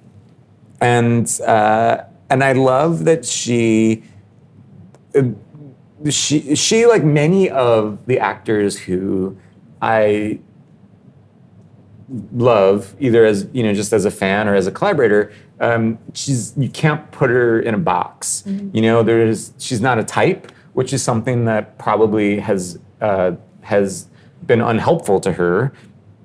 and 0.81 1.39
uh, 1.41 2.03
and 2.29 2.43
I 2.43 2.53
love 2.53 3.05
that 3.05 3.25
she, 3.25 4.03
uh, 5.15 5.23
she, 6.09 6.55
she 6.55 6.85
like 6.85 7.03
many 7.03 7.49
of 7.49 8.05
the 8.05 8.19
actors 8.19 8.77
who 8.77 9.37
I 9.81 10.39
love, 12.33 12.95
either 12.99 13.25
as 13.25 13.47
you 13.51 13.63
know, 13.63 13.73
just 13.73 13.93
as 13.93 14.05
a 14.05 14.11
fan 14.11 14.47
or 14.47 14.55
as 14.55 14.67
a 14.67 14.71
collaborator. 14.71 15.31
Um, 15.59 15.97
she's 16.13 16.53
you 16.57 16.69
can't 16.69 17.11
put 17.11 17.29
her 17.29 17.59
in 17.59 17.73
a 17.73 17.77
box. 17.79 18.43
You 18.73 18.81
know, 18.81 19.03
there's 19.03 19.53
she's 19.57 19.81
not 19.81 19.99
a 19.99 20.03
type, 20.03 20.51
which 20.73 20.93
is 20.93 21.03
something 21.03 21.45
that 21.45 21.77
probably 21.77 22.39
has 22.39 22.79
uh, 23.01 23.33
has 23.61 24.07
been 24.45 24.61
unhelpful 24.61 25.19
to 25.19 25.33
her 25.33 25.73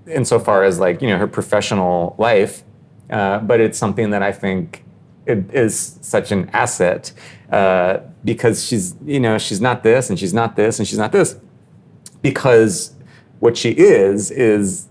insofar 0.07 0.65
as 0.65 0.79
like 0.79 1.03
you 1.03 1.09
know 1.09 1.19
her 1.19 1.27
professional 1.27 2.15
life. 2.19 2.63
Uh, 3.11 3.39
but 3.39 3.61
it's 3.61 3.79
something 3.79 4.11
that 4.11 4.23
I 4.23 4.33
think 4.33 4.85
is 5.27 5.99
such 6.03 6.33
an 6.33 6.51
asset 6.53 7.13
uh, 7.51 7.99
because 8.25 8.65
she's 8.65 8.95
you 9.05 9.21
know 9.21 9.39
she's 9.39 9.61
not 9.61 9.83
this 9.83 10.11
and 10.11 10.19
she's 10.19 10.35
not 10.35 10.57
this 10.57 10.79
and 10.79 10.89
she's 10.89 10.99
not 10.99 11.13
this. 11.13 11.37
Because 12.23 12.95
what 13.41 13.57
she 13.57 13.71
is 13.71 14.31
is 14.31 14.89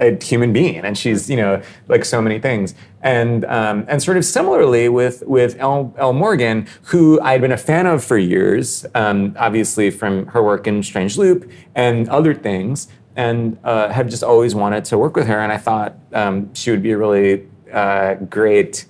a 0.00 0.22
human 0.22 0.52
being 0.52 0.80
and 0.80 0.98
she's 0.98 1.30
you 1.30 1.36
know 1.36 1.62
like 1.88 2.04
so 2.04 2.20
many 2.20 2.38
things. 2.38 2.74
And 3.02 3.44
um, 3.44 3.84
and 3.88 4.02
sort 4.02 4.16
of 4.16 4.24
similarly 4.24 4.88
with 4.88 5.22
with 5.26 5.56
L, 5.58 5.94
L 5.96 6.12
Morgan 6.12 6.66
who 6.84 7.20
I'd 7.20 7.40
been 7.40 7.52
a 7.52 7.56
fan 7.56 7.86
of 7.86 8.04
for 8.04 8.18
years 8.18 8.86
um, 8.94 9.34
obviously 9.38 9.90
from 9.90 10.26
her 10.26 10.42
work 10.42 10.66
in 10.66 10.82
Strange 10.82 11.18
Loop 11.18 11.50
and 11.74 12.08
other 12.08 12.34
things 12.34 12.88
and 13.16 13.58
uh, 13.64 13.90
have 13.90 14.08
just 14.08 14.22
always 14.22 14.54
wanted 14.54 14.84
to 14.86 14.98
work 14.98 15.16
with 15.16 15.26
her. 15.26 15.38
And 15.38 15.52
I 15.52 15.58
thought 15.58 15.96
um, 16.12 16.52
she 16.54 16.70
would 16.70 16.82
be 16.82 16.92
a 16.92 16.98
really 16.98 17.46
uh, 17.72 18.14
great 18.14 18.86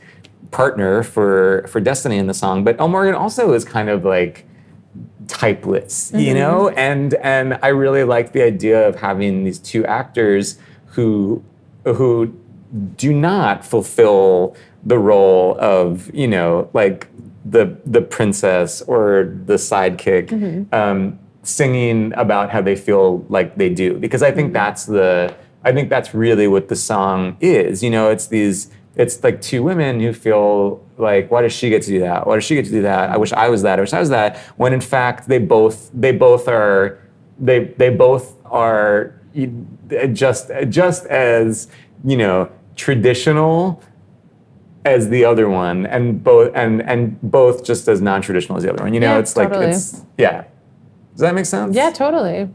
partner 0.51 1.03
for 1.03 1.65
for 1.69 1.81
Destinee 1.81 2.19
in 2.19 2.27
the 2.27 2.35
song 2.35 2.65
but 2.65 2.79
L 2.79 2.89
Morgan 2.89 3.15
also 3.15 3.53
is 3.53 3.65
kind 3.65 3.89
of 3.89 4.05
like 4.05 4.47
typeless, 5.27 6.19
you 6.19 6.35
know? 6.35 6.69
And 6.71 7.15
and 7.15 7.59
I 7.63 7.69
really 7.69 8.05
like 8.05 8.33
the 8.33 8.43
idea 8.43 8.87
of 8.89 8.97
having 8.97 9.45
these 9.45 9.59
two 9.59 9.85
actors 9.87 10.59
who 10.87 11.43
who 11.85 12.35
do 12.97 13.13
not 13.13 13.65
fulfill 13.65 14.57
the 14.85 14.99
role 14.99 15.57
of, 15.59 16.13
you 16.15 16.29
know, 16.29 16.69
like 16.73 17.09
the 17.45 17.77
the 17.87 18.03
princess 18.03 18.83
or 18.83 19.37
the 19.47 19.55
sidekick 19.55 20.73
um, 20.73 21.19
singing 21.43 22.13
about 22.17 22.51
how 22.51 22.61
they 22.61 22.77
feel 22.77 23.25
like 23.29 23.57
they 23.57 23.69
do. 23.69 23.99
Because 23.99 24.23
I 24.23 24.31
think 24.31 24.53
that's 24.53 24.87
the 24.87 25.35
I 25.65 25.73
think 25.73 25.89
that's 25.91 26.13
really 26.15 26.49
what 26.49 26.69
the 26.69 26.77
song 26.77 27.37
is. 27.41 27.83
You 27.83 27.91
know, 27.91 28.11
it's 28.11 28.27
these 28.27 28.71
it's 28.95 29.23
like 29.25 29.41
two 29.41 29.63
women 29.63 30.01
who 30.01 30.13
feel 30.13 30.85
like 30.99 31.31
why 31.31 31.41
does 31.43 31.53
she 31.53 31.71
get 31.71 31.81
to 31.83 31.89
do 31.89 32.01
that 32.01 32.27
why 32.27 32.35
does 32.35 32.45
she 32.45 32.55
get 32.55 32.67
to 32.67 32.71
do 32.71 32.83
that 32.83 33.09
i 33.09 33.17
wish 33.17 33.33
i 33.33 33.49
was 33.49 33.63
that 33.63 33.79
i 33.79 33.81
wish 33.81 33.95
i 33.95 33.99
was 33.99 34.11
that 34.11 34.37
when 34.59 34.75
in 34.75 34.83
fact 34.83 35.29
they 35.29 35.39
both 35.39 35.91
they 35.95 36.13
both 36.13 36.47
are 36.47 36.99
they 37.41 37.65
they 37.79 37.89
both 37.89 38.37
are 38.45 39.19
just 40.13 40.51
just 40.69 41.07
as 41.07 41.69
you 42.05 42.19
know 42.19 42.51
traditional 42.77 43.83
as 44.85 45.09
the 45.09 45.25
other 45.25 45.49
one 45.49 45.87
and 45.87 46.23
both 46.23 46.51
and 46.55 46.83
and 46.83 47.19
both 47.23 47.65
just 47.65 47.89
as 47.89 48.03
non-traditional 48.03 48.59
as 48.59 48.65
the 48.65 48.71
other 48.73 48.83
one 48.85 48.93
you 48.93 49.01
know 49.01 49.15
Yeah, 49.15 49.19
it's 49.21 49.37
like 49.39 49.49
totally. 49.49 49.69
it's 49.73 50.03
yeah 50.19 50.45
does 51.13 51.21
that 51.21 51.35
make 51.35 51.47
sense 51.47 51.75
Yeah, 51.75 51.91
totally. 51.91 52.49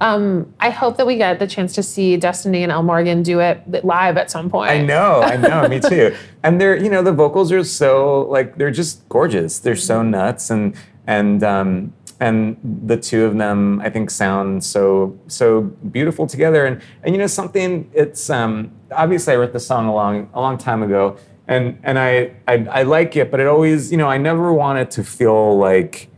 Um, 0.00 0.54
I 0.60 0.70
hope 0.70 0.96
that 0.96 1.06
we 1.06 1.16
get 1.16 1.38
the 1.38 1.46
chance 1.46 1.74
to 1.74 1.82
see 1.82 2.16
Destinee 2.16 2.62
and 2.62 2.72
L 2.72 2.82
Morgan 2.82 3.22
do 3.22 3.40
it 3.40 3.84
live 3.84 4.16
at 4.16 4.30
some 4.30 4.48
point. 4.48 4.70
I 4.70 4.80
know, 4.80 5.20
I 5.20 5.36
know, 5.36 5.68
me 5.68 5.80
too. 5.80 6.16
And 6.42 6.58
they're, 6.58 6.74
you 6.74 6.88
know, 6.88 7.02
the 7.02 7.12
vocals 7.12 7.52
are 7.52 7.62
so 7.62 8.22
like 8.30 8.56
they're 8.56 8.70
just 8.70 9.06
gorgeous. 9.10 9.58
They're 9.58 9.76
so 9.76 10.02
nuts, 10.02 10.48
and 10.48 10.74
and 11.06 11.44
um, 11.44 11.92
and 12.18 12.56
the 12.86 12.96
two 12.96 13.24
of 13.24 13.36
them, 13.36 13.78
I 13.82 13.90
think, 13.90 14.10
sound 14.10 14.64
so 14.64 15.18
so 15.26 15.62
beautiful 15.92 16.26
together. 16.26 16.64
And 16.64 16.80
and 17.02 17.14
you 17.14 17.18
know 17.18 17.26
something, 17.26 17.90
it's 17.92 18.30
um, 18.30 18.72
obviously 18.90 19.34
I 19.34 19.36
wrote 19.36 19.52
the 19.52 19.60
song 19.60 19.86
a 19.86 19.94
long 19.94 20.30
a 20.32 20.40
long 20.40 20.56
time 20.56 20.82
ago, 20.82 21.18
and 21.46 21.78
and 21.82 21.98
I, 21.98 22.32
I 22.48 22.66
I 22.70 22.82
like 22.84 23.16
it, 23.16 23.30
but 23.30 23.38
it 23.38 23.46
always, 23.46 23.92
you 23.92 23.98
know, 23.98 24.08
I 24.08 24.16
never 24.16 24.50
wanted 24.50 24.90
to 24.92 25.04
feel 25.04 25.58
like 25.58 26.08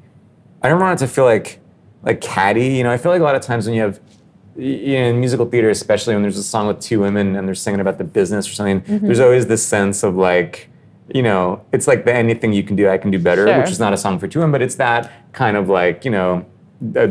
I 0.63 0.69
never 0.69 0.81
wanted 0.81 0.99
to 0.99 1.09
feel 1.09 1.25
like 1.25 1.59
like 2.03 2.21
catty. 2.21 2.67
You 2.69 2.85
know, 2.85 2.91
I 2.91 2.97
feel 2.99 3.13
like 3.13 3.21
a 3.21 3.25
lot 3.25 3.35
of 3.35 3.43
times 3.43 3.67
when 3.67 3.75
you 3.75 3.83
have 3.83 4.01
you 4.57 4.99
know, 4.99 5.05
in 5.07 5.21
musical 5.21 5.47
theater, 5.47 5.71
especially 5.71 6.15
when 6.15 6.23
there's 6.23 6.37
a 6.39 6.43
song 6.43 6.67
with 6.67 6.81
two 6.81 7.01
women 7.01 7.37
and 7.37 7.47
they're 7.49 7.55
singing 7.55 7.81
about 7.81 7.99
the 7.99 8.05
business 8.05 8.49
or 8.49 8.53
something, 8.53 8.81
Mm-hmm. 8.83 9.07
there's 9.07 9.21
always 9.21 9.47
this 9.47 9.65
sense 9.65 10.03
of 10.03 10.17
like, 10.17 10.69
you 11.15 11.23
know, 11.23 11.65
it's 11.73 11.87
like 11.87 12.05
the 12.05 12.13
anything 12.15 12.53
you 12.53 12.63
can 12.63 12.77
do, 12.77 12.89
I 12.89 12.99
can 12.99 13.11
do 13.11 13.19
better, 13.19 13.47
Sure. 13.47 13.59
which 13.61 13.71
is 13.71 13.79
not 13.81 13.93
a 13.93 13.97
song 13.97 14.19
for 14.19 14.29
two 14.29 14.41
women, 14.41 14.53
but 14.53 14.63
it's 14.63 14.75
that 14.77 15.11
kind 15.33 15.57
of 15.57 15.69
like, 15.69 16.05
you 16.05 16.11
know, 16.11 16.45
uh, 16.97 17.09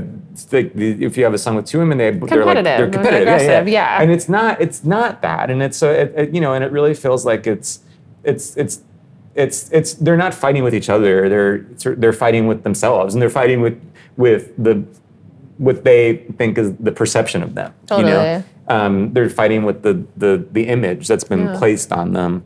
like 0.52 0.74
the, 0.74 1.04
if 1.04 1.18
you 1.18 1.24
have 1.24 1.34
a 1.34 1.38
song 1.38 1.56
with 1.56 1.66
two 1.66 1.80
women, 1.80 1.98
they 1.98 2.12
they're 2.12 2.46
like 2.46 2.58
Competitive, 2.58 2.64
they're 2.64 2.90
competitive, 2.90 3.28
yeah, 3.28 3.34
aggressive, 3.36 3.68
yeah. 3.70 4.02
and 4.02 4.12
it's 4.12 4.28
not 4.28 4.60
it's 4.62 4.84
not 4.84 5.22
that, 5.22 5.50
and 5.50 5.64
it's 5.64 5.78
so 5.78 5.92
it, 5.92 6.14
it, 6.16 6.34
you 6.36 6.42
know, 6.42 6.54
and 6.54 6.64
it 6.64 6.72
really 6.74 6.94
feels 6.94 7.26
like 7.26 7.48
it's 7.48 7.80
it's 8.24 8.56
it's 8.58 8.82
it's 9.36 9.70
it's 9.72 9.94
they're 9.96 10.18
not 10.18 10.34
fighting 10.34 10.64
with 10.64 10.76
each 10.76 10.90
other. 10.90 11.30
They're 11.30 11.60
they're 11.96 12.14
fighting 12.14 12.48
with 12.48 12.64
themselves, 12.64 13.14
and 13.14 13.22
they're 13.22 13.30
fighting 13.30 13.62
with 13.62 13.80
with 14.18 14.52
the 14.58 14.84
what 15.58 15.84
they 15.84 16.18
think 16.38 16.58
is 16.58 16.74
the 16.78 16.92
perception 16.92 17.44
of 17.44 17.56
them. 17.56 17.74
You 17.92 18.04
know, 18.04 18.44
um, 18.68 19.14
they're 19.14 19.30
fighting 19.30 19.64
with 19.64 19.84
the 19.84 20.04
the 20.18 20.46
the 20.52 20.68
image 20.68 21.08
that's 21.08 21.24
been 21.24 21.46
Yeah. 21.46 21.58
placed 21.58 21.92
on 21.92 22.14
them. 22.14 22.44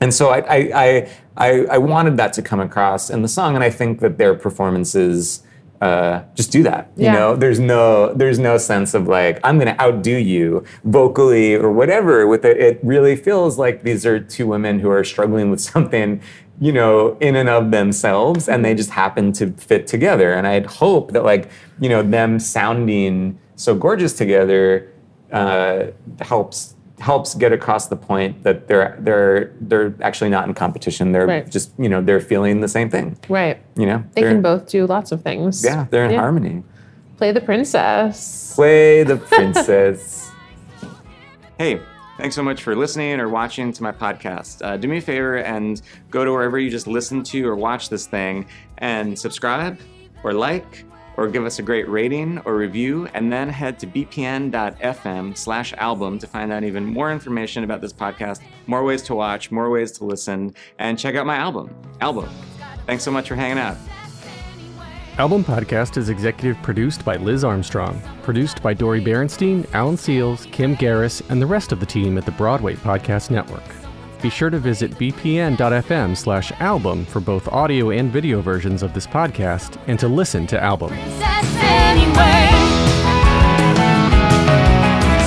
And 0.00 0.14
so 0.14 0.30
I, 0.30 0.38
I, 0.38 0.56
I, 0.74 1.08
I, 1.36 1.48
I 1.72 1.78
wanted 1.78 2.16
that 2.16 2.32
to 2.34 2.42
come 2.42 2.60
across 2.60 3.10
in 3.10 3.22
the 3.22 3.28
song, 3.28 3.54
and 3.54 3.62
I 3.64 3.70
think 3.70 4.00
that 4.00 4.16
their 4.18 4.34
performances 4.34 5.42
uh, 5.80 6.22
just 6.34 6.52
do 6.52 6.62
that. 6.62 6.90
You 6.96 7.06
Yeah. 7.06 7.12
know, 7.14 7.36
there's 7.36 7.58
no 7.58 8.12
there's 8.14 8.38
no 8.38 8.58
sense 8.58 8.92
of 8.92 9.08
like 9.08 9.40
I'm 9.42 9.58
going 9.58 9.74
to 9.74 9.80
outdo 9.82 10.10
you 10.16 10.64
vocally 10.84 11.54
or 11.54 11.70
whatever. 11.72 12.26
With 12.26 12.44
it, 12.44 12.58
it 12.58 12.80
really 12.82 13.16
feels 13.16 13.58
like 13.58 13.82
these 13.82 14.04
are 14.04 14.20
two 14.20 14.46
women 14.46 14.80
who 14.80 14.90
are 14.90 15.04
struggling 15.04 15.50
with 15.50 15.60
something, 15.72 16.20
you 16.60 16.72
know, 16.72 17.16
in 17.20 17.34
and 17.36 17.48
of 17.48 17.70
themselves, 17.70 18.48
and 18.48 18.62
they 18.64 18.74
just 18.74 18.90
happen 18.90 19.32
to 19.32 19.52
fit 19.52 19.86
together. 19.86 20.32
And 20.34 20.46
I'd 20.46 20.66
hope 20.66 21.12
that 21.12 21.24
like 21.24 21.48
you 21.80 21.88
know 21.88 22.02
them 22.02 22.38
sounding 22.38 23.38
so 23.56 23.74
gorgeous 23.74 24.12
together 24.12 24.92
uh, 25.32 25.86
helps 26.20 26.74
helps 27.00 27.34
get 27.34 27.50
across 27.52 27.86
the 27.88 27.96
point 27.96 28.42
that 28.42 28.68
they're 28.68 28.96
they're 29.00 29.52
they're 29.60 29.94
actually 30.02 30.30
not 30.30 30.46
in 30.46 30.54
competition. 30.54 31.12
They're 31.12 31.26
Right. 31.26 31.50
just 31.50 31.72
you 31.78 31.88
know 31.88 32.00
they're 32.02 32.20
feeling 32.20 32.60
the 32.60 32.68
same 32.68 32.90
thing. 32.90 33.16
Right. 33.28 33.58
You 33.76 33.86
know, 33.86 34.04
They 34.14 34.22
can 34.22 34.42
both 34.42 34.68
do 34.68 34.86
lots 34.86 35.10
of 35.10 35.22
things. 35.22 35.64
Yeah, 35.64 35.86
they're 35.90 36.04
in 36.04 36.12
Yeah. 36.12 36.20
harmony. 36.20 36.62
Play 37.16 37.32
the 37.32 37.40
princess. 37.40 38.52
Play 38.54 39.02
the 39.02 39.16
princess. 39.16 40.30
hey, 41.58 41.80
thanks 42.18 42.34
so 42.34 42.42
much 42.42 42.62
for 42.62 42.74
listening 42.76 43.18
or 43.20 43.28
watching 43.28 43.72
to 43.72 43.82
my 43.82 43.92
podcast. 43.92 44.62
Uh, 44.64 44.76
do 44.76 44.88
me 44.88 44.98
a 44.98 45.00
favor 45.00 45.36
and 45.38 45.80
go 46.10 46.24
to 46.24 46.32
wherever 46.32 46.58
you 46.58 46.70
just 46.70 46.86
listen 46.86 47.22
to 47.24 47.46
or 47.48 47.56
watch 47.56 47.88
this 47.88 48.06
thing 48.06 48.46
and 48.78 49.18
subscribe 49.18 49.78
or 50.24 50.32
like 50.32 50.84
or 51.20 51.28
give 51.28 51.44
us 51.44 51.58
a 51.58 51.62
great 51.62 51.86
rating 51.86 52.38
or 52.46 52.56
review, 52.56 53.06
and 53.12 53.30
then 53.30 53.46
head 53.46 53.78
to 53.78 53.86
bpn.fm 53.86 55.36
slash 55.36 55.74
album 55.74 56.18
to 56.18 56.26
find 56.26 56.50
out 56.50 56.64
even 56.64 56.82
more 56.82 57.12
information 57.12 57.62
about 57.62 57.82
this 57.82 57.92
podcast, 57.92 58.40
more 58.66 58.82
ways 58.84 59.02
to 59.02 59.14
watch, 59.14 59.50
more 59.50 59.68
ways 59.68 59.92
to 59.92 60.06
listen, 60.06 60.54
and 60.78 60.98
check 60.98 61.16
out 61.16 61.26
my 61.26 61.36
album, 61.36 61.72
Album. 62.00 62.26
Thanks 62.86 63.04
so 63.04 63.10
much 63.10 63.28
for 63.28 63.34
hanging 63.34 63.58
out. 63.58 63.76
Album 65.18 65.44
Podcast 65.44 65.98
is 65.98 66.08
executive 66.08 66.56
produced 66.62 67.04
by 67.04 67.16
Liz 67.16 67.44
Armstrong, 67.44 68.00
produced 68.22 68.62
by 68.62 68.72
Dori 68.72 69.02
Berinstein, 69.02 69.70
Alan 69.74 69.96
Seales, 69.96 70.50
Kim 70.50 70.74
Garris, 70.74 71.20
and 71.28 71.42
the 71.42 71.46
rest 71.46 71.70
of 71.70 71.80
the 71.80 71.86
team 71.86 72.16
at 72.16 72.24
the 72.24 72.32
Broadway 72.32 72.76
Podcast 72.76 73.30
Network. 73.30 73.79
Be 74.22 74.28
sure 74.30 74.50
to 74.50 74.58
visit 74.58 74.90
bpn.fm 74.92 76.14
slash 76.16 76.52
album 76.60 77.06
for 77.06 77.20
both 77.20 77.48
audio 77.48 77.90
and 77.90 78.12
video 78.12 78.42
versions 78.42 78.82
of 78.82 78.92
this 78.92 79.06
podcast 79.06 79.80
and 79.86 79.98
to 79.98 80.08
listen 80.08 80.46
to 80.48 80.62
Album. 80.62 80.90
princess 80.90 81.54
anyway. 81.62 82.50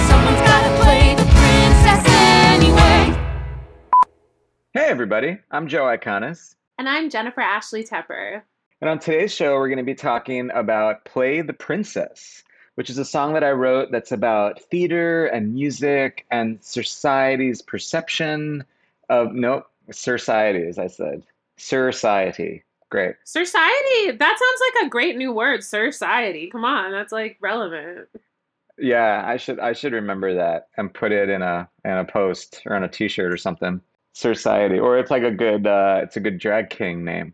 Someone's 0.07 0.41
gotta 0.41 0.83
play 0.83 1.15
the 1.15 1.23
princess 1.23 2.05
anyway. 2.53 3.19
Hey, 4.73 4.85
everybody. 4.85 5.39
I'm 5.49 5.67
Joe 5.67 5.85
Iconis. 5.85 6.53
And 6.77 6.87
I'm 6.87 7.09
Jennifer 7.09 7.41
Ashley 7.41 7.83
Tepper. 7.83 8.43
And 8.81 8.89
on 8.89 8.99
today's 8.99 9.33
show, 9.33 9.55
we're 9.55 9.69
going 9.69 9.77
to 9.77 9.83
be 9.83 9.95
talking 9.95 10.51
about 10.53 11.05
Play 11.05 11.41
the 11.41 11.53
Princess, 11.53 12.43
which 12.75 12.89
is 12.89 12.97
a 12.97 13.05
song 13.05 13.33
that 13.33 13.43
I 13.43 13.51
wrote 13.51 13.91
that's 13.91 14.11
about 14.11 14.61
theater 14.61 15.27
and 15.27 15.53
music 15.53 16.25
and 16.31 16.61
society's 16.61 17.61
perception 17.61 18.65
Uh, 19.09 19.27
nope. 19.31 19.65
Society, 19.91 20.67
as 20.67 20.79
I 20.79 20.87
said. 20.87 21.23
Society. 21.57 22.63
Great. 22.89 23.15
Society. 23.25 24.11
That 24.11 24.37
sounds 24.39 24.61
like 24.75 24.85
a 24.85 24.89
great 24.89 25.17
new 25.17 25.31
word. 25.31 25.63
Society. 25.63 26.49
Come 26.51 26.63
on, 26.63 26.91
that's 26.91 27.11
like 27.11 27.37
relevant. 27.41 28.07
Yeah, 28.77 29.23
I 29.25 29.37
should 29.37 29.59
I 29.59 29.73
should 29.73 29.93
remember 29.93 30.35
that 30.35 30.67
and 30.77 30.93
put 30.93 31.11
it 31.11 31.29
in 31.29 31.41
a 31.41 31.69
in 31.85 31.91
a 31.91 32.05
post 32.05 32.61
or 32.65 32.75
on 32.75 32.83
a 32.83 32.87
T-shirt 32.87 33.31
or 33.31 33.37
something. 33.37 33.81
Society, 34.13 34.77
or 34.79 34.97
it's 34.97 35.09
like 35.11 35.23
a 35.23 35.31
good 35.31 35.65
uh, 35.65 36.01
it's 36.03 36.17
a 36.17 36.19
good 36.19 36.37
drag 36.37 36.69
king 36.69 37.03
name. 37.03 37.33